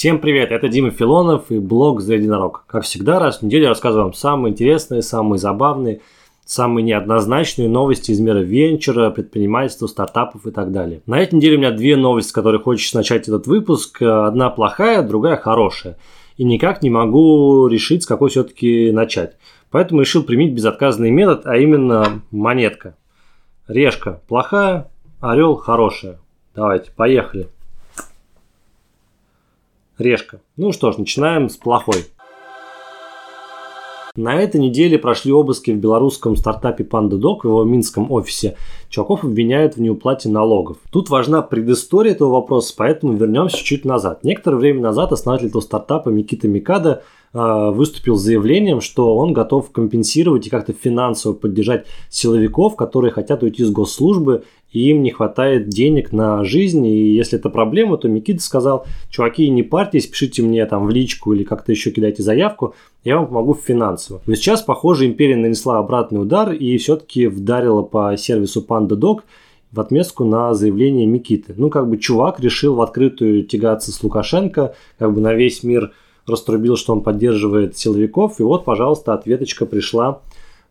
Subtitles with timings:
[0.00, 2.64] Всем привет, это Дима Филонов и блог «За единорог».
[2.66, 6.00] Как всегда, раз в неделю рассказываю вам самые интересные, самые забавные,
[6.46, 11.02] самые неоднозначные новости из мира венчура, предпринимательства, стартапов и так далее.
[11.04, 14.00] На этой неделе у меня две новости, с которых хочется начать этот выпуск.
[14.00, 15.98] Одна плохая, другая хорошая.
[16.38, 19.36] И никак не могу решить, с какой все-таки начать.
[19.70, 22.96] Поэтому решил применить безотказный метод, а именно монетка.
[23.68, 26.20] Решка плохая, орел хорошая.
[26.54, 27.50] Давайте, поехали.
[30.00, 30.40] Решка.
[30.56, 32.06] Ну что ж, начинаем с плохой.
[34.16, 38.56] На этой неделе прошли обыски в белорусском стартапе PandaDoc в его минском офисе.
[38.88, 40.78] Чуваков обвиняют в неуплате налогов.
[40.90, 44.24] Тут важна предыстория этого вопроса, поэтому вернемся чуть назад.
[44.24, 49.70] Некоторое время назад основатель этого стартапа Микита Микада Э, выступил с заявлением, что он готов
[49.70, 55.68] компенсировать и как-то финансово поддержать силовиков, которые хотят уйти с госслужбы, и им не хватает
[55.68, 60.64] денег на жизнь, и если это проблема, то Микита сказал, чуваки, не парьтесь, пишите мне
[60.66, 64.20] там в личку или как-то еще кидайте заявку, я вам помогу финансово.
[64.26, 69.20] Но сейчас, похоже, империя нанесла обратный удар и все-таки вдарила по сервису PandaDoc,
[69.72, 71.54] в отместку на заявление Микиты.
[71.56, 75.92] Ну, как бы чувак решил в открытую тягаться с Лукашенко, как бы на весь мир
[76.26, 80.22] раструбил, что он поддерживает силовиков, и вот, пожалуйста, ответочка пришла,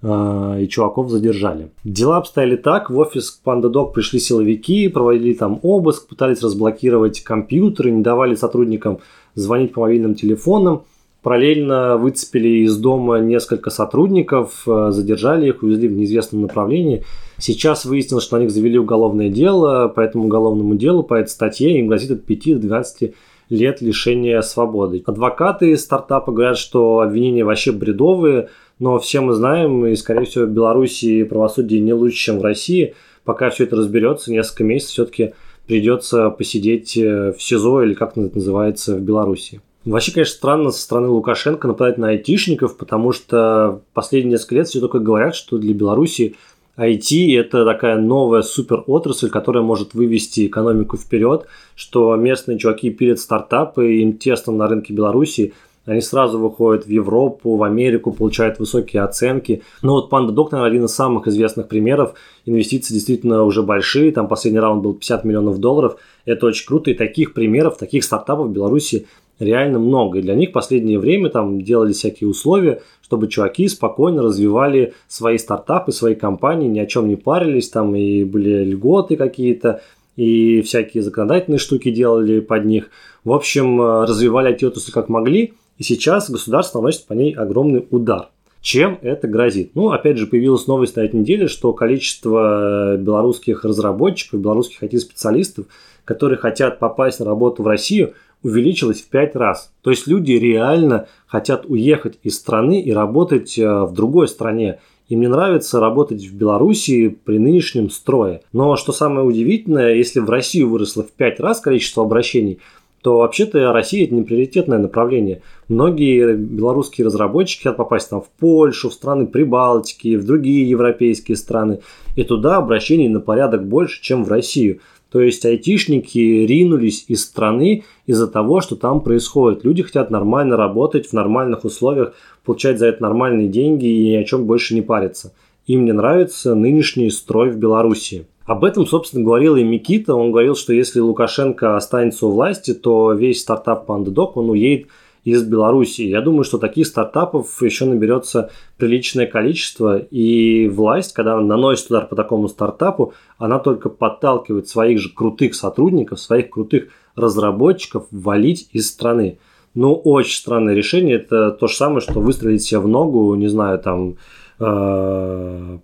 [0.02, 1.72] и чуваков задержали.
[1.84, 8.02] Дела обстояли так, в офис PandaDoc пришли силовики, проводили там обыск, пытались разблокировать компьютеры, не
[8.02, 9.00] давали сотрудникам
[9.36, 10.84] звонить по мобильным телефонам,
[11.22, 17.04] Параллельно выцепили из дома несколько сотрудников, э, задержали их, увезли в неизвестном направлении.
[17.38, 21.78] Сейчас выяснилось, что на них завели уголовное дело, по этому уголовному делу, по этой статье
[21.78, 23.14] им грозит от 5 до 12
[23.50, 25.04] лет лишения свободы.
[25.06, 28.48] Адвокаты стартапа говорят, что обвинения вообще бредовые,
[28.80, 32.96] но все мы знаем, и, скорее всего, в Беларуси правосудие не лучше, чем в России.
[33.26, 35.34] Пока все это разберется, несколько месяцев все-таки
[35.68, 39.62] придется посидеть э, в СИЗО или как это называется в Беларуси.
[39.86, 44.80] Вообще, конечно, странно со стороны Лукашенко нападать на айтишников, потому что последние несколько лет все
[44.80, 46.36] только говорят, что для Беларуси
[46.78, 51.46] IT– это такая новая супер отрасль, которая может вывести экономику вперед,
[51.76, 55.54] что местные чуваки пилят стартапы, им тесно на рынке Беларуси,
[55.90, 59.64] они сразу выходят в Европу, в Америку, получают высокие оценки.
[59.82, 62.14] Но вот PandaDoc, наверное, один из самых известных примеров.
[62.46, 65.98] Инвестиции действительно уже большие, там последний раунд был 50 миллионов долларов.
[66.26, 69.08] Это очень круто, и таких примеров, таких стартапов в Беларуси
[69.40, 70.20] реально много.
[70.20, 75.92] И для них последнее время там делали всякие условия, чтобы чуваки спокойно развивали свои стартапы,
[75.92, 79.82] свои компании, ни о чем не парились, там и были льготы какие-то,
[80.16, 82.92] и всякие законодательные штуки делали под них.
[83.24, 88.30] В общем, э, развивали IT-отрасль как могли, и сейчас государство наносит по ней огромный удар.
[88.62, 89.72] Чем это грозит?
[89.74, 95.66] Ну, опять же, появилась новость на этой неделе, что количество белорусских разработчиков, белорусских IT-специалистов,
[96.06, 98.14] которые хотят попасть на работу в Россию–
[98.44, 99.74] увеличилось в 5 раз.
[99.82, 104.80] То есть люди реально хотят уехать из страны и работать э, в другой стране.
[105.10, 108.42] Им не нравится работать в Беларуси при нынешнем строе.
[108.54, 112.60] Но что самое удивительное, если в Россию выросло в 5 раз количество обращений,
[113.02, 115.42] то вообще-то Россия это не приоритетное направление.
[115.68, 121.80] Многие белорусские разработчики хотят попасть там в Польшу, в страны Прибалтики, в другие европейские страны.
[122.16, 124.80] И туда обращений на порядок больше, чем в Россию.
[125.12, 129.64] То есть айтишники ринулись из страны из-за того, что там происходит.
[129.64, 132.14] Люди хотят нормально работать в нормальных условиях,
[132.46, 135.34] получать за это нормальные деньги и ни о чем больше не париться.
[135.66, 138.28] Им не нравится нынешний строй в Беларуси.
[138.50, 140.16] Об этом, собственно, говорил и Микита.
[140.16, 144.88] Он говорил, что если Лукашенко останется у власти, то весь стартап PandaDoc, он уедет
[145.24, 146.02] из Беларуси.
[146.02, 152.08] Я думаю, что таких стартапов еще наберется приличное количество, и власть, когда она наносит удар
[152.08, 158.90] по такому стартапу, она только подталкивает своих же крутых сотрудников, своих крутых разработчиков валить из
[158.90, 159.38] страны.
[159.76, 161.18] Ну, очень странное решение.
[161.18, 164.16] Это то же самое, что выстрелить себе в ногу, не знаю, там,
[164.60, 165.78] э,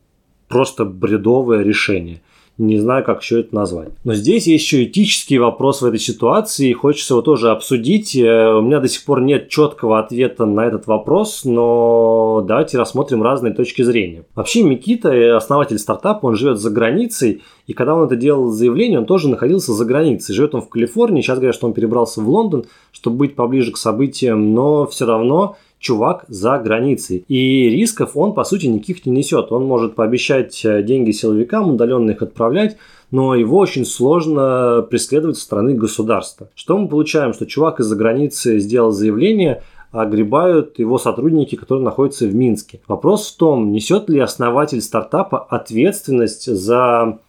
[0.48, 2.22] просто бредовое решение
[2.58, 3.90] не знаю, как еще это назвать.
[4.04, 8.16] Но здесь есть еще этический вопрос в этой ситуации, и хочется его тоже обсудить.
[8.16, 13.24] Э, у меня до сих пор нет четкого ответа на этот вопрос, но давайте рассмотрим
[13.24, 14.24] разные точки зрения.
[14.36, 19.00] Вообще Микита, э, основатель стартапа, он живет за границей, и когда он это делал заявление,
[19.00, 20.34] он тоже находился за границей.
[20.34, 23.78] Живет он в Калифорнии, сейчас говорят, что он перебрался в Лондон, чтобы быть поближе к
[23.78, 27.24] событиям, но все равно чувак за границей.
[27.28, 29.52] И рисков он, по сути, никаких не несет.
[29.52, 32.78] Он может пообещать э, деньги силовикам, удаленно их отправлять,
[33.12, 36.50] но его очень сложно преследовать со стороны государства.
[36.56, 37.34] Что мы получаем?
[37.34, 39.62] Что чувак из-за границы сделал заявление,
[39.92, 42.82] огребают его сотрудники, которые находятся в Минске.
[42.88, 47.20] Вопрос в том, несет ли основатель стартапа ответственность за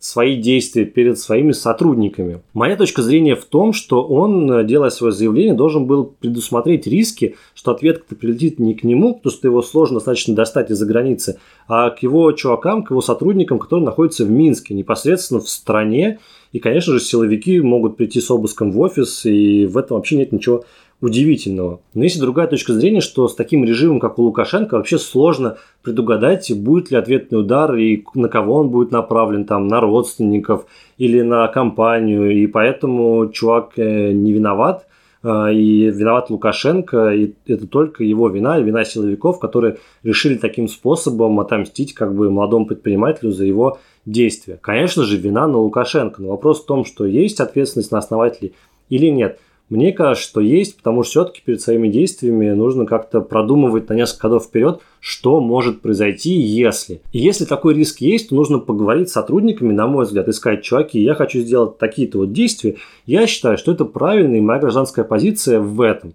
[0.00, 2.40] свои действия перед своими сотрудниками.
[2.54, 7.72] Моя точка зрения в том, что он, делая свое заявление, должен был предусмотреть риски, что
[7.72, 11.38] ответка прилетит не к нему, потому что его сложно достаточно достать из-за границы,
[11.68, 16.18] а к его чувакам, к его сотрудникам, которые находятся в Минске, непосредственно в стране.
[16.52, 20.32] И, конечно же, силовики могут прийти с обыском в офис, и в этом вообще нет
[20.32, 20.64] ничего
[21.00, 21.80] удивительного.
[21.94, 25.56] Но есть и другая точка зрения, что с таким режимом, как у Лукашенко, вообще сложно
[25.82, 30.66] предугадать, будет ли ответный удар и на кого он будет направлен, там, на родственников
[30.98, 32.30] или на компанию.
[32.30, 34.86] И поэтому чувак э, не виноват,
[35.22, 40.68] э, и виноват Лукашенко, и это только его вина, и вина силовиков, которые решили таким
[40.68, 44.58] способом отомстить как бы молодому предпринимателю за его действия.
[44.60, 48.52] Конечно же, вина на Лукашенко, но вопрос в том, что есть ответственность на основателей
[48.90, 49.38] или нет–
[49.70, 54.28] мне кажется, что есть, потому что все-таки перед своими действиями нужно как-то продумывать на несколько
[54.28, 57.00] годов вперед, что может произойти, если.
[57.12, 60.64] И если такой риск есть, то нужно поговорить с сотрудниками, на мой взгляд, и сказать,
[60.64, 62.76] чуваки, я хочу сделать такие-то вот действия.
[63.06, 66.14] Я считаю, что это правильная и моя гражданская позиция в этом.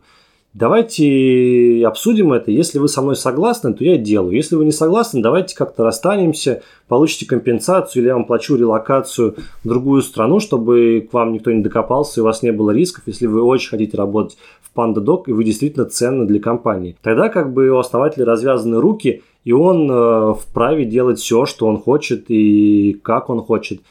[0.55, 2.49] Давайте обсудим это.
[2.49, 4.33] Если вы со мной согласны, то я делаю.
[4.33, 9.35] Если вы не согласны, давайте как-то расстанемся, получите компенсацию или я вам плачу релокацию
[9.65, 13.03] в другую страну, чтобы к вам никто не докопался и у вас не было рисков,
[13.05, 16.95] если вы очень хотите работать в PandaDoc и вы действительно ценны для компании.
[17.01, 21.77] Тогда как бы у основателя развязаны руки, и он э, вправе делать все, что он
[21.77, 23.81] хочет и как он хочет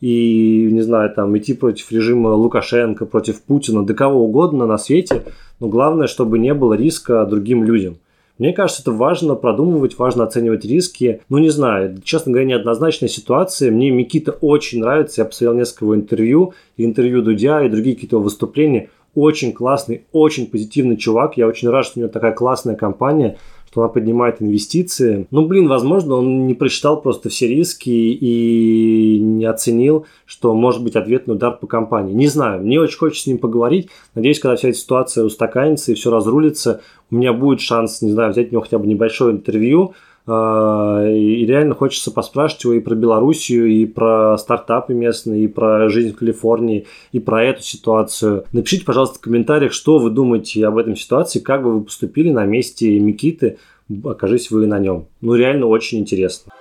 [0.00, 5.22] и, не знаю, там, идти против режима Лукашенко, против Путина, да кого угодно на свете,
[5.60, 7.96] но главное, чтобы не было риска другим людям.
[8.38, 11.20] Мне кажется, это важно продумывать, важно оценивать риски.
[11.28, 13.70] Ну, не знаю, честно говоря, неоднозначная ситуация.
[13.70, 15.20] Мне Микита очень нравится.
[15.20, 18.90] Я посмотрел несколько его интервью, интервью Дудя, и другие какие-то выступления.
[19.14, 21.36] Очень классный, очень позитивный чувак.
[21.36, 23.38] Я очень рад, что у него такая классная компания
[23.74, 25.26] что она поднимает инвестиции.
[25.32, 30.94] Ну, блин, возможно, он не просчитал просто все риски и не оценил, что может быть
[30.94, 32.12] ответный удар по компании.
[32.12, 33.88] Не знаю, мне очень хочется с ним поговорить.
[34.14, 38.30] Надеюсь, когда вся эта ситуация устаканится и все разрулится, у меня будет шанс, не знаю,
[38.30, 39.94] взять у него хотя бы небольшое интервью,
[40.26, 46.12] и реально хочется поспрашивать его и про Белоруссию, и про стартапы местные, и про жизнь
[46.12, 48.44] в Калифорнии, и про эту ситуацию.
[48.52, 52.46] Напишите, пожалуйста, в комментариях, что вы думаете об этом ситуации, как бы вы поступили на
[52.46, 53.58] месте Микиты,
[54.02, 55.06] окажись вы на нем.
[55.20, 56.52] Ну, реально очень интересно.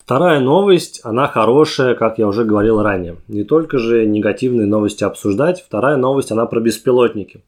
[0.00, 3.16] Вторая новость, она хорошая, как я уже говорил ранее.
[3.28, 7.42] Не только же негативные новости обсуждать, вторая новость, она про беспилотники.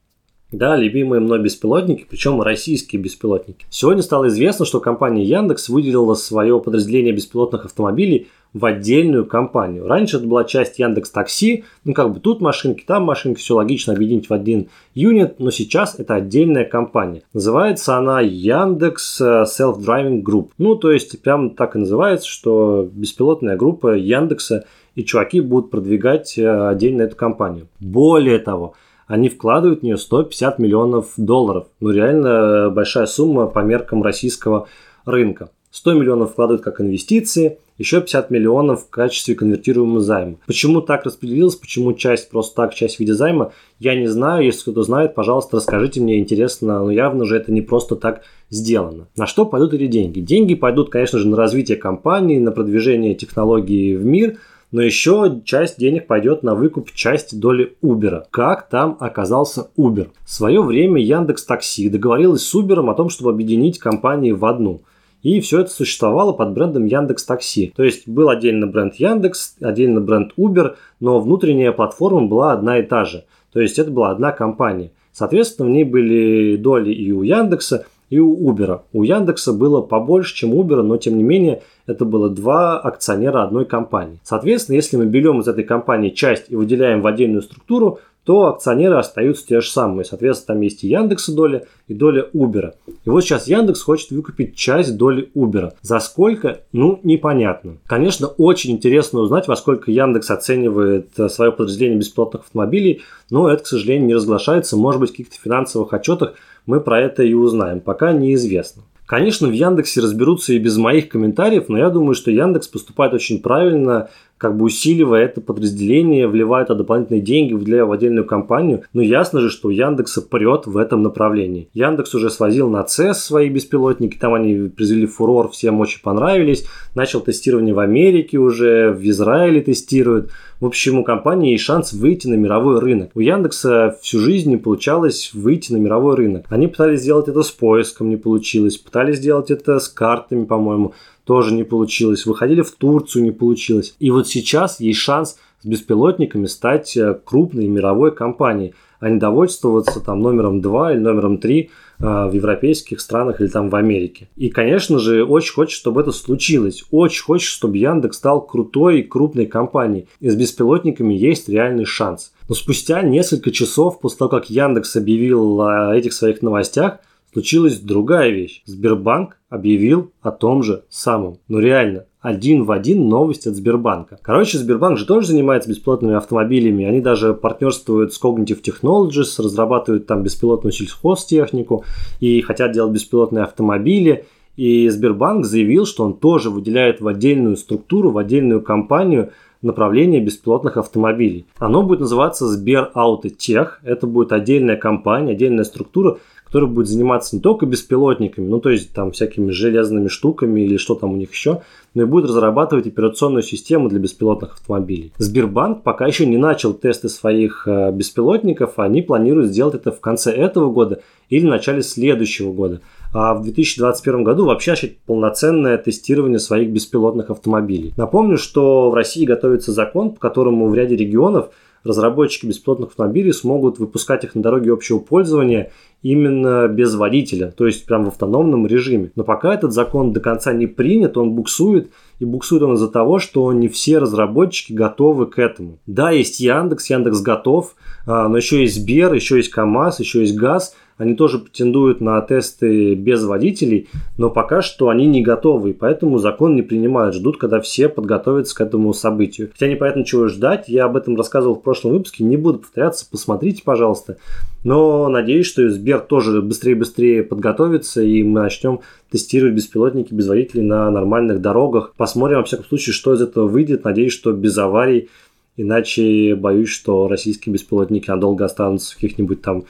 [0.53, 3.65] Да, любимые мной беспилотники, причем российские беспилотники.
[3.71, 9.87] Сегодня стало известно, что компания Яндекс выделила свое подразделение беспилотных автомобилей в отдельную компанию.
[9.87, 13.93] Раньше это была часть Яндекс Такси, ну как бы тут машинки, там машинки, все логично
[13.93, 17.23] объединить в один юнит, но сейчас это отдельная компания.
[17.33, 20.49] Называется она Яндекс э, Self Driving Group.
[20.59, 24.65] Ну то есть прям так и называется, что беспилотная группа Яндекса
[24.97, 27.69] и чуваки будут продвигать э, отдельно эту компанию.
[27.79, 28.75] Более того,
[29.11, 31.67] они вкладывают в нее 150 миллионов долларов.
[31.81, 34.69] Ну, реально большая сумма по меркам российского
[35.05, 35.51] рынка.
[35.73, 40.37] 100 миллионов вкладывают как инвестиции, еще 50 миллионов в качестве конвертируемого займа.
[40.47, 44.45] Почему так распределилось, почему часть просто так, часть в виде займа, я не знаю.
[44.45, 49.09] Если кто-то знает, пожалуйста, расскажите мне, интересно, но явно же это не просто так сделано.
[49.17, 50.21] На что пойдут эти деньги?
[50.21, 54.39] Деньги пойдут, конечно же, на развитие компании, на продвижение технологий в мир–
[54.73, 58.25] но еще часть денег пойдет на выкуп части доли Uber.
[58.31, 60.09] Как там оказался Uber?
[60.25, 64.83] В свое время Яндекс Такси договорилась с Uber о том, чтобы объединить компании в одну.
[65.23, 67.73] И все это существовало под брендом Яндекс Такси.
[67.77, 72.83] То есть был отдельно бренд Яндекс, отдельно бренд Uber, но внутренняя платформа была одна и
[72.83, 73.25] та же.
[73.53, 74.93] То есть это была одна компания.
[75.13, 78.81] Соответственно, в ней были доли и у Яндекса, и у Uber.
[78.93, 83.43] У Яндекса было побольше, чем у Uber, но тем не менее это было два акционера
[83.43, 84.21] одной компании.
[84.23, 88.97] Соответственно, если мы берем из этой компании часть и выделяем в отдельную структуру, то акционеры
[88.97, 90.05] остаются те же самые.
[90.05, 92.75] Соответственно, там есть и Яндекса доля, и доля Uber.
[93.05, 95.73] И вот сейчас Яндекс хочет выкупить часть доли Uber.
[95.81, 96.61] За сколько?
[96.73, 97.79] Ну, непонятно.
[97.87, 103.01] Конечно, очень интересно узнать, во сколько Яндекс оценивает э, свое подразделение бесплатных автомобилей,
[103.31, 104.77] но это, к сожалению, не разглашается.
[104.77, 106.35] Может быть, в каких-то финансовых отчетах
[106.71, 107.81] мы про это и узнаем.
[107.81, 108.85] Пока неизвестно.
[109.07, 113.43] Конечно, в Яндексе разберутся и без моих комментариев, но я думаю, что Яндекс поступает очень
[113.43, 114.09] правильно,
[114.41, 118.85] как бы усиливая это подразделение, вливая туда дополнительные деньги, выделяя в отдельную компанию.
[118.95, 121.69] Но ясно же, что Яндекса прет в этом направлении.
[121.75, 126.65] Яндекс уже свозил на CES свои беспилотники, там они произвели фурор, всем очень понравились.
[126.95, 130.31] Начал тестирование в Америке уже, в Израиле тестируют.
[130.59, 133.11] В общем, у компании есть шанс выйти на мировой рынок.
[133.15, 136.47] У Яндекса всю жизнь не получалось выйти на мировой рынок.
[136.49, 138.77] Они пытались сделать это с поиском, не получилось.
[138.77, 140.95] Пытались сделать это с картами, по-моему.
[141.25, 142.27] Тоже не получилось.
[142.27, 143.95] Выходили в Турцию, не получилось.
[143.99, 150.01] И вот сейчас есть шанс с беспилотниками стать э, крупной мировой компанией, а не довольствоваться
[150.01, 151.71] там номером 2 или номером 3
[152.03, 154.29] а, в европейских странах или там в Америке.
[154.37, 156.85] И, конечно же, очень хочет, чтобы это случилось.
[156.91, 160.07] Очень хочет, чтобы Яндекс стал крутой и крупной компанией.
[160.21, 162.33] И с беспилотниками есть реальный шанс.
[162.49, 167.01] Но спустя несколько часов после того, как Яндекс объявил о этих своих новостях,
[167.33, 168.63] случилась другая вещь.
[168.67, 171.39] Сбербанк объявил о том же самом.
[171.49, 174.19] Ну реально, один в один новость от Сбербанка.
[174.23, 176.85] Короче, Сбербанк же тоже занимается беспилотными автомобилями.
[176.85, 181.85] Они даже партнерствуют с Cognitive Technologies, разрабатывают там беспилотную сельхозтехнику
[182.21, 184.27] и хотят делать беспилотные автомобили.
[184.57, 189.31] И Сбербанк заявил, что он тоже выделяет в отдельную структуру, в отдельную компанию
[189.63, 191.47] направление беспилотных автомобилей.
[191.59, 192.93] Оно будет называться Сбер
[193.39, 193.81] Тех.
[193.83, 196.19] Это будет отдельная компания, отдельная структура,
[196.51, 200.97] который будет заниматься не только беспилотниками, ну то есть там всякими железными штуками или что
[200.97, 201.63] там у них еще,
[201.95, 205.13] но и будет разрабатывать операционную систему для беспилотных автомобилей.
[205.17, 210.33] Сбербанк пока еще не начал тесты своих э, беспилотников, они планируют сделать это в конце
[210.33, 212.81] этого года или в начале следующего года.
[213.13, 217.95] А в 2021 году вообще начать полноценное тестирование своих беспилотных автомобилей.
[217.97, 221.51] Напомню, что в России готовится закон, по которому в ряде регионов
[221.85, 225.73] разработчики беспилотных автомобилей смогут выпускать их на дороге общего пользования
[226.03, 229.13] именно без водителя, то есть прям в автономном режиме.
[229.17, 233.19] Но пока этот закон до конца не принят, он буксует, и буксует он из-за того,
[233.19, 235.79] что не все разработчики готовы к этому.
[235.87, 237.75] Да, есть Яндекс, Яндекс готов,
[238.07, 242.21] а, но еще есть Сбер, еще есть КАМАЗ, еще есть ГАЗ– они тоже претендуют на
[242.21, 243.89] тесты без водителей,
[244.19, 248.55] но пока что они не готовы, и поэтому закон не принимают, ждут, когда все подготовятся
[248.55, 249.49] к этому событию.
[249.51, 253.63] Хотя непонятно, чего ждать, я об этом рассказывал в прошлом выпуске, не буду повторяться, посмотрите,
[253.65, 254.19] пожалуйста.
[254.63, 258.81] Но надеюсь, что Сбер тоже быстрее-быстрее подготовится, и мы начнем
[259.11, 261.95] тестировать беспилотники без водителей на нормальных дорогах.
[261.97, 263.85] Посмотрим, во всяком случае, что из этого выйдет.
[263.85, 265.09] Надеюсь, что без аварий,
[265.57, 269.65] иначе боюсь, что российские беспилотники надолго останутся в каких-нибудь там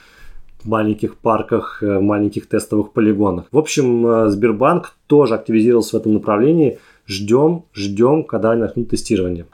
[0.64, 3.46] маленьких парках, э, маленьких тестовых полигонах.
[3.50, 6.78] В общем, э, Сбербанк тоже активизировался в этом направлении.
[7.06, 9.46] Ждем, ждем, когда они начнут тестирование.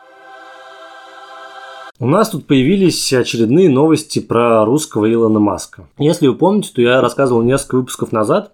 [1.99, 5.89] У нас тут появились очередные новости про русского Илона Маска.
[5.99, 8.53] Если вы помните, то я рассказывал несколько выпусков назад.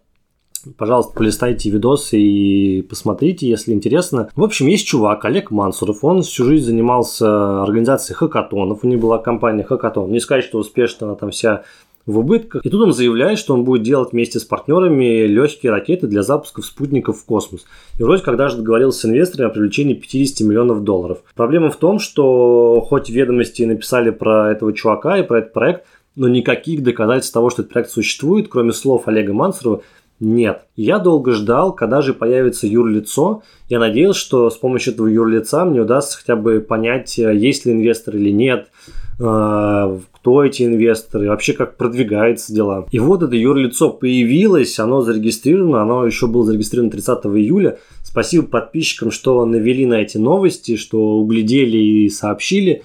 [0.79, 4.29] Пожалуйста, полистайте видосы и посмотрите, если интересно.
[4.37, 6.05] В общем, есть чувак, Олег Мансуров.
[6.05, 8.81] Он всю жизнь занимался организацией хакатонов.
[8.83, 10.13] У него была компания Хакатон.
[10.13, 11.65] Не сказать, что успешно она там вся
[12.07, 12.65] в убытках.
[12.65, 16.67] И тут он заявляет, что он будет делать вместе с партнерами легкие ракеты для запусков
[16.67, 17.65] спутников в космос.
[17.99, 21.19] И вроде как даже договорился с инвесторами о привлечении 50 миллионов долларов.
[21.35, 25.85] Проблема в том, что хоть ведомости написали про этого чувака и про этот проект,
[26.17, 29.83] но никаких доказательств того, что этот проект существует, кроме слов Олега Мансурова,
[30.21, 30.63] нет.
[30.77, 33.43] Я долго ждал, когда же появится юрлицо.
[33.69, 38.15] Я надеялся, что с помощью этого юрлица мне удастся хотя бы понять, есть ли инвестор
[38.15, 38.69] или нет,
[39.17, 42.87] кто эти инвесторы, вообще как продвигается дела.
[42.91, 47.79] И вот это юрлицо появилось, оно зарегистрировано, оно еще было зарегистрировано 30 июля.
[48.03, 52.83] Спасибо подписчикам, что навели на эти новости, что углядели и сообщили.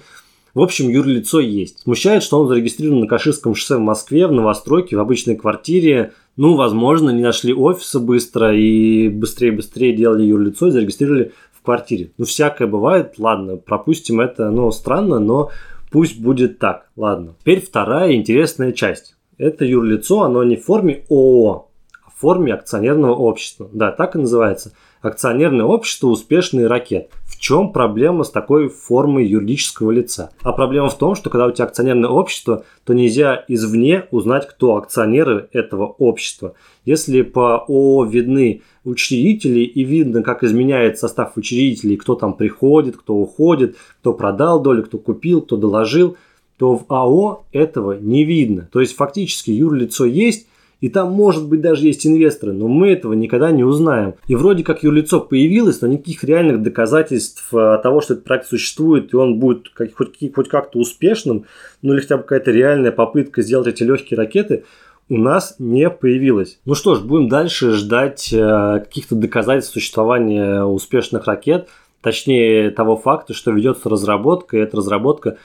[0.54, 1.80] В общем, юрлицо есть.
[1.80, 6.14] Смущает, что он зарегистрирован на Каширском шоссе в Москве, в новостройке, в обычной квартире.
[6.36, 12.10] Ну, возможно, не нашли офиса быстро и быстрее-быстрее делали юрлицо и зарегистрировали в квартире.
[12.18, 13.14] Ну, всякое бывает.
[13.18, 14.50] Ладно, пропустим это.
[14.50, 15.50] Ну, странно, но
[15.90, 16.90] Пусть будет так.
[16.96, 17.34] Ладно.
[17.40, 19.16] Теперь вторая интересная часть.
[19.38, 21.68] Это юрлицо, оно не в форме ООО,
[22.04, 23.70] а в форме акционерного общества.
[23.72, 24.72] Да, так и называется.
[25.00, 27.10] Акционерное общество «Успешный ракет».
[27.24, 30.32] В чем проблема с такой формой юридического лица?
[30.42, 34.76] А проблема в том, что когда у тебя акционерное общество, то нельзя извне узнать, кто
[34.76, 36.54] акционеры этого общества.
[36.84, 43.14] Если по ООО видны учредители и видно, как изменяет состав учредителей, кто там приходит, кто
[43.14, 46.16] уходит, кто продал долю, кто купил, кто доложил,
[46.56, 48.68] то в АО этого не видно.
[48.72, 50.48] То есть фактически юрлицо есть,
[50.80, 54.14] и там, может быть, даже есть инвесторы, но мы этого никогда не узнаем.
[54.28, 59.12] И вроде как юрлицо появилось, но никаких реальных доказательств э, того, что этот проект существует,
[59.12, 61.46] и он будет хоть, хоть как-то успешным,
[61.82, 64.64] ну или хотя бы какая-то реальная попытка сделать эти легкие ракеты,
[65.08, 66.60] у нас не появилось.
[66.64, 71.68] Ну что ж, будем дальше ждать э, каких-то доказательств существования успешных ракет,
[72.02, 75.38] точнее того факта, что ведется разработка, и эта разработка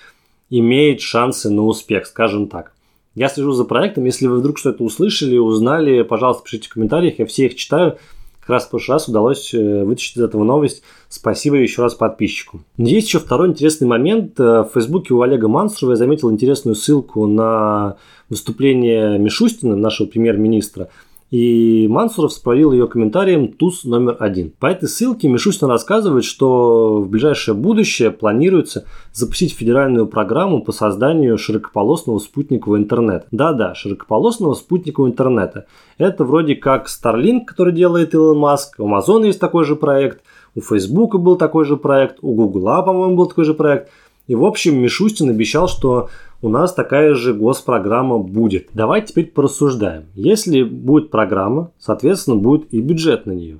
[0.52, 2.73] имеет шансы на успех, скажем так.
[3.16, 4.06] Я слежу за проектом.
[4.06, 7.20] Если вы вдруг что-то услышали, узнали, пожалуйста, пишите в комментариях.
[7.20, 7.98] Я все их читаю.
[8.40, 10.84] Как раз в прошлый раз удалось э, вытащить из этого новость.
[11.08, 12.60] Спасибо еще раз подписчику.
[12.78, 14.38] Есть еще второй интересный момент.
[14.38, 17.96] Э, в Фейсбуке у Олега Мансурова я заметил интересную ссылку на
[18.30, 20.90] выступление Мишустина, нашего премьер-министра.
[21.34, 24.52] И Мансуров справил ее комментарием туз номер один.
[24.60, 31.40] По этой ссылке Мишустин рассказывает, что в ближайшее будущее планируется запустить федеральную программу по созданию
[31.40, 33.26] широкополосного спутникового интернета.
[33.32, 35.66] Да-да, широкополосного спутникового интернета.
[35.98, 40.22] Это вроде как Starlink, который делает Илон Маск, у Amazon есть такой же проект,
[40.54, 43.90] у Facebook был такой же проект, у Google, по-моему, был такой же проект.
[44.28, 46.10] И, в общем, Мишустин обещал, что
[46.42, 48.70] у нас такая же госпрограмма будет.
[48.74, 50.06] Давайте теперь порассуждаем.
[50.16, 53.60] Если будет программа, соответственно, будет и бюджет на нее.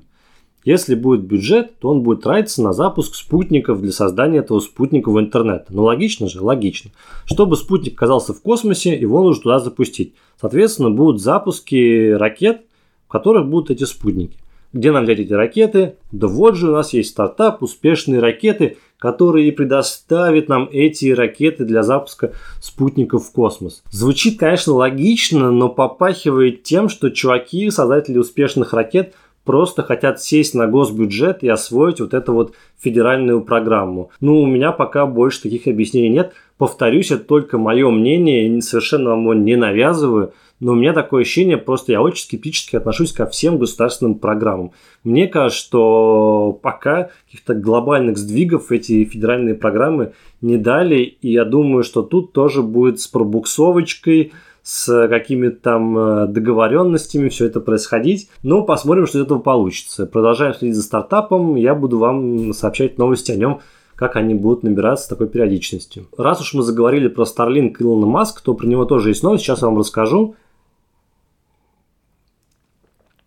[0.64, 5.66] Если будет бюджет, то он будет тратиться на запуск спутников для создания этого спутникового интернета.
[5.68, 6.90] Ну логично же, логично.
[7.26, 10.14] Чтобы спутник оказался в космосе, его нужно туда запустить.
[10.40, 12.62] Соответственно, будут запуски ракет,
[13.06, 14.38] в которых будут эти спутники.
[14.74, 15.94] Где нам взять эти ракеты?
[16.10, 21.84] Да вот же у нас есть стартап «Успешные ракеты», который предоставит нам эти ракеты для
[21.84, 23.84] запуска спутников в космос.
[23.90, 29.14] Звучит, конечно, логично, но попахивает тем, что чуваки, создатели успешных ракет,
[29.44, 34.10] просто хотят сесть на госбюджет и освоить вот эту вот федеральную программу.
[34.20, 36.32] Ну, у меня пока больше таких объяснений нет.
[36.58, 41.56] Повторюсь, это только мое мнение, совершенно вам его не навязываю– но у меня такое ощущение,
[41.56, 44.72] просто я очень скептически отношусь ко всем государственным программам.
[45.02, 51.82] Мне кажется, что пока каких-то глобальных сдвигов эти федеральные программы не дали, и я думаю,
[51.82, 54.32] что тут тоже будет с пробуксовочкой,
[54.62, 58.30] с какими-то там э, договоренностями все это происходить.
[58.42, 60.06] Но посмотрим, что из этого получится.
[60.06, 61.56] Продолжаем следить за стартапом.
[61.56, 63.60] Я буду вам сообщать новости о нем
[63.96, 66.06] как они будут набираться с такой периодичностью.
[66.18, 69.62] Раз уж мы заговорили про Starlink Илона Маск, то про него тоже есть новость, сейчас
[69.62, 70.34] я вам расскажу.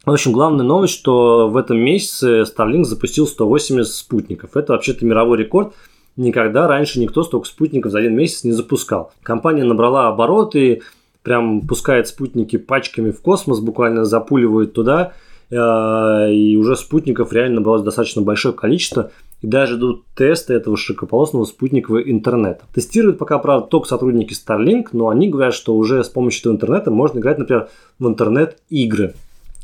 [0.07, 4.55] В общем, главная новость, что в этом месяце Starlink запустил 180 спутников.
[4.55, 5.73] Это вообще-то мировой рекорд.
[6.15, 9.11] Никогда раньше никто столько спутников за один месяц не запускал.
[9.21, 10.81] Компания набрала обороты,
[11.23, 15.11] прям пускает спутники пачками в космос, буквально запуливает туда.
[15.51, 19.11] Э, и уже спутников реально набралось достаточно большое количество.
[19.41, 22.61] И даже идут тесты этого широкополосного спутникового интернета.
[22.73, 26.91] Тестируют пока, правда, только сотрудники Starlink, но они говорят, что уже с помощью этого интернета
[26.91, 27.67] можно играть, например,
[27.99, 29.13] в интернет-игры.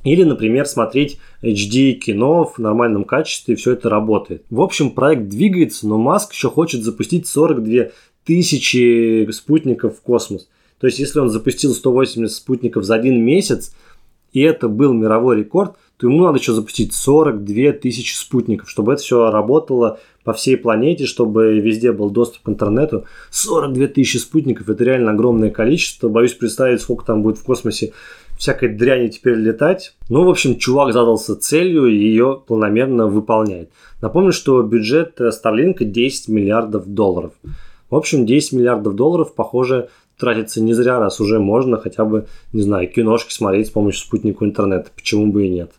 [0.04, 4.44] Или, например, смотреть HD кино в нормальном качестве, и все это работает.
[4.50, 7.92] В общем, проект двигается, но Маск еще хочет запустить 42
[8.26, 10.50] тысячи спутников в космос.
[10.80, 13.74] То есть, если он запустил 180 спутников за один месяц,
[14.34, 19.02] и это был мировой рекорд, то ему надо еще запустить 42 тысячи спутников, чтобы это
[19.02, 23.06] все работало по всей планете, чтобы везде был доступ к интернету.
[23.32, 26.10] 42 тысячи спутников– это реально огромное количество.
[26.10, 27.94] Боюсь представить, сколько там будет в космосе
[28.38, 29.96] всякой дряни теперь летать.
[30.10, 33.70] Ну, в общем, чувак задался целью и ее планомерно выполняет.
[34.02, 37.34] Напомню, что бюджет Starlink 10 миллиардов долларов.
[37.90, 42.62] В общем, 10 миллиардов долларов, похоже, тратится не зря, раз уже можно хотя бы, не
[42.62, 44.90] знаю, киношки смотреть с помощью спутника интернета.
[44.96, 45.72] Почему бы и нет?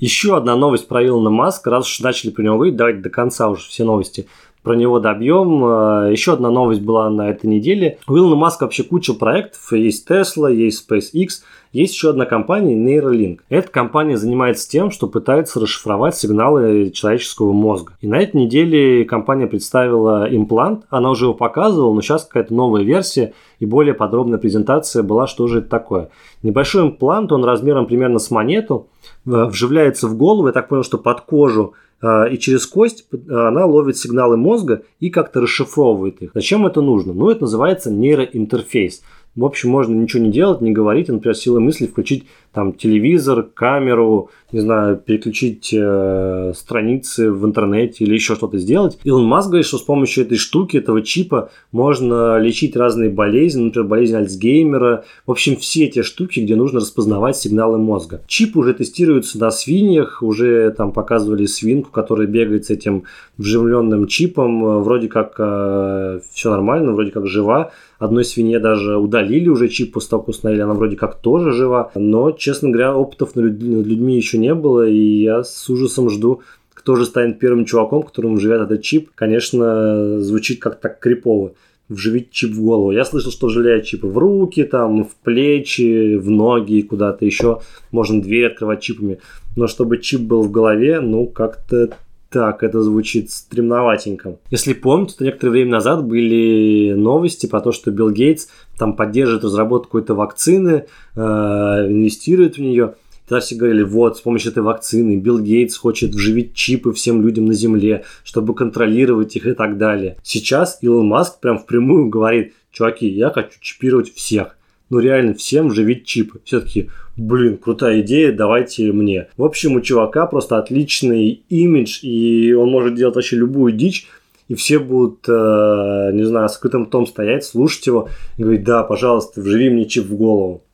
[0.00, 3.48] Еще одна новость про Илона Маска, раз уж начали про него говорить, давайте до конца
[3.50, 4.26] уже все новости
[4.62, 5.64] про него добьем.
[5.64, 7.98] Э, еще одна новость была на этой неделе.
[8.08, 9.72] У Илона Маска вообще куча проектов.
[9.72, 11.28] Есть Tesla, есть SpaceX,
[11.72, 13.40] есть еще одна компания Neuralink.
[13.48, 17.92] Эта компания занимается тем, что пытается расшифровать сигналы человеческого мозга.
[18.00, 20.84] И на этой неделе компания представила имплант.
[20.90, 25.46] Она уже его показывала, но сейчас какая-то новая версия и более подробная презентация была, что
[25.46, 26.10] же это такое.
[26.42, 28.88] Небольшой имплант, он размером примерно с монету,
[29.26, 30.48] э, вживляется в голову.
[30.48, 34.82] Я так понял, что под кожу а, и через кость а, она ловит сигналы мозга
[35.00, 36.30] и как-то расшифровывает их.
[36.34, 37.12] Зачем это нужно?
[37.12, 39.02] Ну, это называется нейроинтерфейс.
[39.36, 43.44] В общем, можно ничего не делать, не говорить, а, например, силой мысли включить там телевизор,
[43.44, 48.98] камеру, не знаю, переключить э, страницы в интернете или еще что-то сделать.
[49.04, 53.88] Илон Маск говорит, что с помощью этой штуки, этого чипа можно лечить разные болезни, например,
[53.88, 55.04] болезнь Альцгеймера.
[55.26, 58.22] В общем, все эти штуки, где нужно распознавать сигналы мозга.
[58.26, 63.04] Чип уже тестируется на свиньях, уже там показывали свинку, которая бегает с этим
[63.38, 64.82] вживленным чипом.
[64.82, 67.70] Вроде как э, все нормально, вроде как жива.
[68.00, 71.92] Одной свинье даже удалили уже чип после того, как установили, она вроде как тоже жива.
[71.94, 76.40] Но, честно говоря, опытов над людьми еще не было, и я с ужасом жду,
[76.72, 79.10] кто же станет первым чуваком, которому живет этот чип.
[79.14, 81.52] Конечно, звучит как так крипово
[81.90, 82.90] вживить чип в голову.
[82.90, 87.60] Я слышал, что вживляют чипы в руки, там, в плечи, в ноги, куда-то еще.
[87.90, 89.18] Можно дверь открывать чипами.
[89.56, 91.90] Но чтобы чип был в голове, ну, как-то
[92.30, 94.38] так, это звучит стремноватенько.
[94.50, 98.46] Если помните, то некоторое время назад были новости про то, что Билл Гейтс
[98.78, 102.94] там поддерживает разработку какой-то вакцины, э, инвестирует в нее.
[103.28, 107.46] Тогда все говорили, вот, с помощью этой вакцины Билл Гейтс хочет вживить чипы всем людям
[107.46, 110.16] на Земле, чтобы контролировать их и так далее.
[110.22, 114.56] Сейчас Илон Маск прям впрямую говорит, чуваки, я хочу чипировать всех.
[114.88, 116.40] ну реально всем вживить чипы.
[116.44, 116.90] Все таки
[117.20, 119.28] блин, крутая идея, давайте мне.
[119.36, 124.08] В общем, у чувака просто отличный имидж, и он может делать вообще любую дичь,
[124.48, 128.82] и все будут, э, не знаю, с каким-то том стоять, слушать его и говорить, да,
[128.82, 130.64] пожалуйста, вживи мне чип в голову.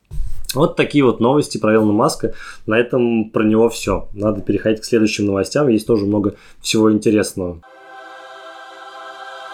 [0.55, 2.33] Вот такие вот новости про Илона Маска.
[2.65, 4.07] На этом про него все.
[4.13, 5.67] Надо переходить к следующим новостям.
[5.67, 7.61] Есть тоже много всего интересного.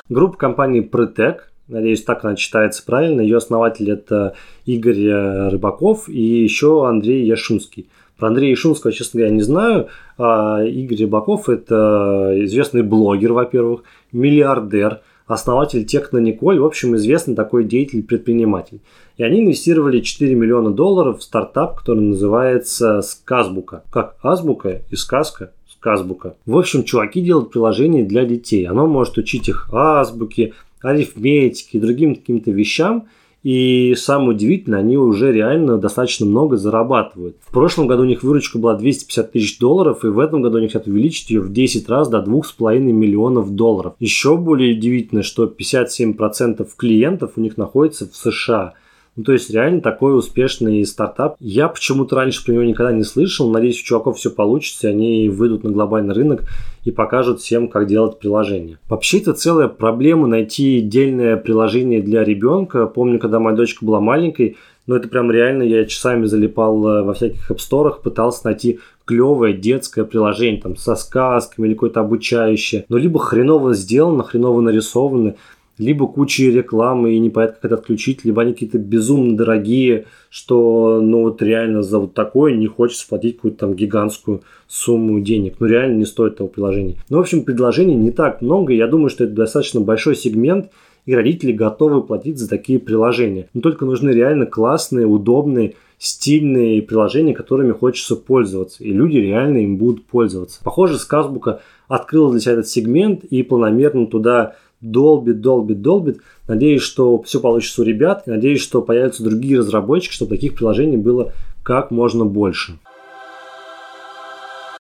[0.08, 6.88] Группа компании Pretec, надеюсь, так она читается правильно, ее основатель это Игорь Рыбаков и еще
[6.88, 7.88] Андрей Яшинский.
[8.18, 9.88] Про Андрея Яшинского, честно говоря, не знаю.
[10.18, 17.64] А Игорь Рыбаков– это известный блогер, во-первых, миллиардер, основатель Техно Николь, в общем, известный такой
[17.64, 18.82] деятель-предприниматель.
[19.18, 23.84] И они инвестировали 4 миллиона долларов в стартап, который называется Сказбука.
[23.92, 26.36] Как азбука и сказка Сказбука.
[26.46, 28.66] В общем, чуваки делают приложение для детей.
[28.68, 33.08] Оно может учить их азбуке, арифметике и другим каким-то вещам–
[33.44, 37.36] и самое удивительное, они уже реально достаточно много зарабатывают.
[37.46, 40.68] В прошлом году у них выручка была 250 тысяч долларов, и в этом году они
[40.68, 43.96] хотят увеличить ее в 10 раз до 2,5 миллионов долларов.
[44.00, 48.76] Еще более удивительно, что 57% клиентов у них находится в США.
[49.16, 51.36] Ну, то есть реально такой успешный стартап.
[51.40, 53.50] Я почему-то раньше про него никогда не слышал.
[53.52, 56.46] Надеюсь, у чуваков все получится, они выйдут на глобальный рынок
[56.84, 58.80] и покажут всем, как делать приложение.
[58.90, 62.88] Вообще, это целая проблема найти отдельное приложение для ребенка.
[62.88, 67.14] Помню, когда моя дочка была маленькой, но это прям реально, я часами залипал э, во
[67.14, 73.20] всяких апсторах, пытался найти клевое детское приложение, там, со сказками или какое-то обучающее, но либо
[73.20, 75.36] хреново сделано, хреново нарисовано,
[75.78, 81.24] либо куча рекламы и непонятно, как это отключить, либо они какие-то безумно дорогие, что ну
[81.24, 85.56] вот реально за вот такое не хочется платить какую-то там гигантскую сумму денег.
[85.60, 86.98] Ну реально не стоит того приложения.
[87.10, 88.74] Ну, в общем, предложений не так много.
[88.74, 90.70] Я думаю, что это достаточно большой сегмент,
[91.06, 93.50] и родители готовы платить за такие приложения.
[93.54, 98.84] Но только нужны реально классные, удобные, стильные приложения, которыми хочется пользоваться.
[98.84, 100.62] И люди реально им будут пользоваться.
[100.64, 106.20] Похоже, Сказбука открыла для себя этот сегмент и планомерно туда долбит, долбит, долбит.
[106.48, 108.28] Надеюсь, что все получится у ребят.
[108.28, 112.78] Надеюсь, что появятся другие разработчики, чтобы таких приложений было как можно больше.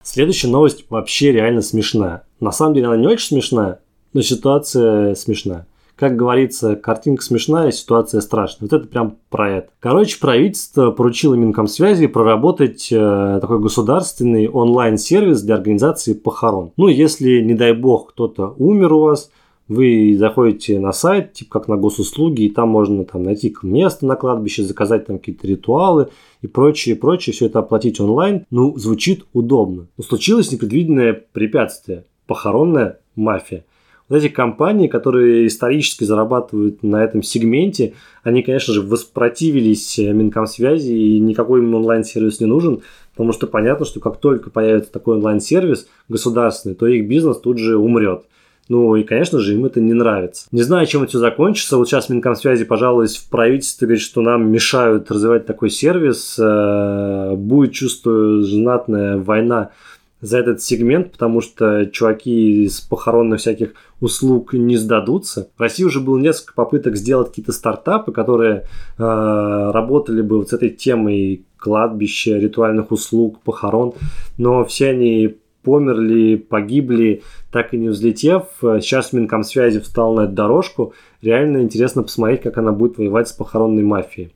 [0.02, 2.24] Следующая новость вообще реально смешная.
[2.40, 3.78] На самом деле она не очень смешная,
[4.12, 5.66] но ситуация смешная.
[5.94, 8.68] Как говорится, картинка смешная, ситуация страшная.
[8.68, 9.68] Вот это прям про это.
[9.78, 16.72] Короче, правительство поручило Минкомсвязи проработать э, такой государственный онлайн-сервис для организации похорон.
[16.76, 19.30] Ну, если, не дай бог, кто-то умер у вас–
[19.72, 24.16] вы заходите на сайт, типа как на госуслуги, и там можно там найти место на
[24.16, 26.08] кладбище, заказать там какие-то ритуалы
[26.42, 28.46] и прочее, прочее, все это оплатить онлайн.
[28.50, 29.88] Ну, звучит удобно.
[29.96, 33.64] Но случилось непредвиденное препятствие– похоронная мафия.
[34.08, 41.18] Вот эти компании, которые исторически зарабатывают на этом сегменте, они, конечно же, воспротивились Минкомсвязи, и
[41.18, 42.82] никакой им онлайн-сервис не нужен,
[43.12, 47.78] потому что понятно, что как только появится такой онлайн-сервис государственный, то их бизнес тут же
[47.78, 48.24] умрет.
[48.72, 50.46] Ну и, конечно же, им это не нравится.
[50.50, 51.76] Не знаю, чем это все закончится.
[51.76, 56.38] Вот сейчас Минкомсвязи пожаловалась в правительство, говорит, что нам мешают развивать такой сервис.
[56.38, 59.72] Э, будет, чувствую, знатная война
[60.22, 65.50] за этот сегмент, потому что чуваки из похоронных всяких услуг не сдадутся.
[65.54, 70.54] В России уже было несколько попыток сделать какие-то стартапы, которые э, работали бы вот с
[70.54, 73.92] этой темой кладбища, ритуальных услуг, похорон,
[74.38, 78.44] но все они померли, погибли, так и не взлетев.
[78.60, 80.94] Сейчас Минкомсвязи встал на эту дорожку.
[81.20, 84.32] Реально интересно посмотреть, как она будет воевать с похоронной мафией.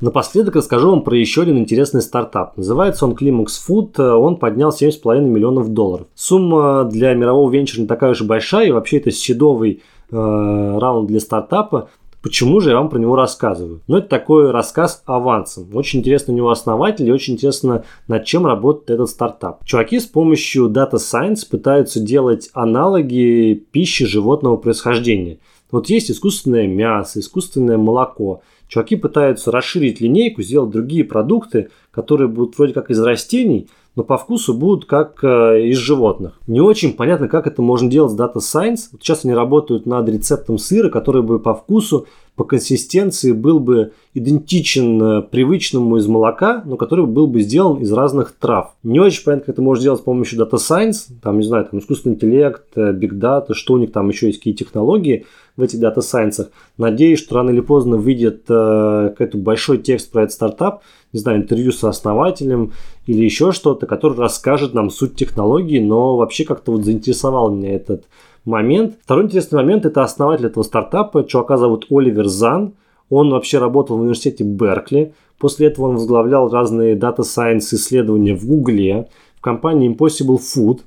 [0.00, 2.56] Напоследок расскажу вам про еще один интересный стартап.
[2.58, 3.98] Называется он Climax Food.
[3.98, 6.06] Он поднял 7,5 миллионов долларов.
[6.14, 8.66] Сумма для мирового венчура не такая уж и большая.
[8.66, 10.14] И вообще это седовый э,
[10.78, 11.88] раунд для стартапа.
[12.26, 13.82] Почему же я вам про него рассказываю?
[13.86, 15.68] Ну, это такой рассказ авансом.
[15.76, 19.64] Очень интересно у него основатель и очень интересно, над чем работает этот стартап.
[19.64, 25.38] Чуваки с помощью Data Science пытаются делать аналоги пищи животного происхождения.
[25.70, 28.42] Вот есть искусственное мясо, искусственное молоко.
[28.66, 34.18] Чуваки пытаются расширить линейку, сделать другие продукты, которые будут вроде как из растений, но по
[34.18, 36.38] вкусу будут как э, из животных.
[36.46, 38.88] Не очень понятно, как это можно делать с Data Science.
[38.92, 42.06] Вот сейчас они работают над рецептом сыра, который бы по вкусу,
[42.36, 47.90] по консистенции был бы идентичен э, привычному из молока, но который был бы сделан из
[47.90, 48.74] разных трав.
[48.82, 51.80] Не очень понятно, как это можно сделать с помощью Data Science, там, не знаю, там
[51.80, 55.24] искусственный интеллект, э, Big Data, что у них там еще есть, какие технологии
[55.56, 56.48] в этих Science.
[56.78, 61.38] Надеюсь, что рано или поздно выйдет э, какой-то большой текст про этот стартап, не знаю,
[61.38, 62.72] интервью с основателем
[63.06, 68.04] или еще что-то, который расскажет нам суть технологии, но вообще как-то вот заинтересовал меня этот
[68.44, 68.96] момент.
[69.02, 71.24] Второй интересный момент– это основатель этого стартапа.
[71.24, 72.74] Чувака зовут Оливер Зан.
[73.10, 75.14] Он вообще работал в университете Беркли.
[75.38, 80.80] После этого он возглавлял разные Data Science исследования в Гугле, в компании Impossible Food.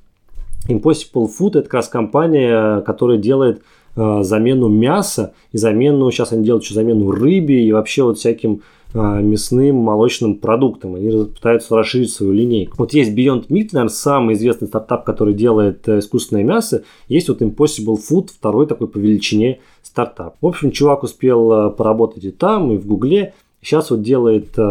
[0.67, 3.62] Impossible Food– это как раз компания, которая делает
[3.95, 8.62] замену мяса и замену, сейчас они делают еще замену рыбе и вообще вот всяким
[8.93, 10.95] э, мясным, молочным продуктам.
[10.95, 12.75] Они пытаются расширить свою линейку.
[12.78, 16.84] Вот есть Beyond Meat, наверное, самый известный стартап, который делает э, искусственное мясо.
[17.08, 20.36] Есть вот Impossible Food, второй такой по величине стартап.
[20.41, 23.34] В общем, чувак успел э, поработать и там, и в Гугле.
[23.62, 24.62] Сейчас вот делает э,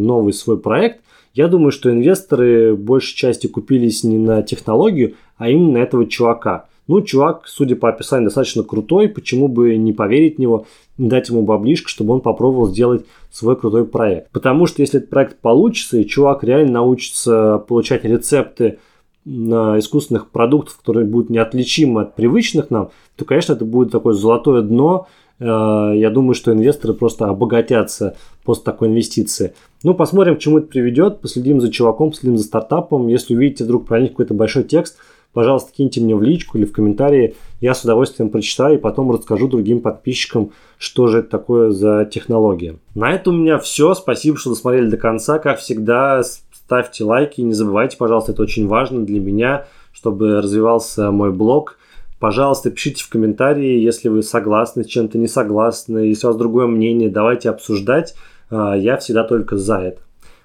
[0.00, 1.00] новый свой проект.
[1.34, 6.66] Я думаю, что инвесторы большей части купились не на технологию, а именно на этого чувака.
[6.88, 10.66] Ну, чувак, судя по описанию, достаточно крутой, почему бы не поверить в него,
[10.98, 14.30] дать ему баблишко, чтобы он попробовал сделать свой крутой проект.
[14.32, 18.78] Потому что если этот проект получится, и чувак реально научится получать рецепты
[19.24, 24.62] на искусственных продуктов, которые будут неотличимы от привычных нам, то, конечно, это будет такое золотое
[24.62, 25.06] дно.
[25.38, 29.54] Э, я думаю, что инвесторы просто обогатятся после такой инвестиции.
[29.84, 31.20] Ну, посмотрим, к чему это приведет.
[31.20, 33.06] Последим за чуваком, последим за стартапом.
[33.06, 34.96] Если увидите вдруг про них какой-то большой текст,
[35.32, 37.34] пожалуйста, киньте мне в личку или в комментарии.
[37.60, 42.76] Я с удовольствием прочитаю и потом расскажу другим подписчикам, что же это такое за технология.
[42.94, 43.94] На этом у меня все.
[43.94, 45.38] Спасибо, что досмотрели до конца.
[45.38, 51.32] Как всегда, ставьте лайки, не забывайте, пожалуйста, это очень важно для меня, чтобы развивался мой
[51.32, 51.78] блог.
[52.18, 56.68] Пожалуйста, пишите в комментарии, если вы согласны с чем-то, не согласны, если у вас другое
[56.68, 58.14] мнение, давайте обсуждать.
[58.48, 60.00] А, я всегда только за это.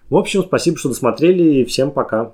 [0.09, 2.33] В общем, спасибо, что досмотрели и всем пока.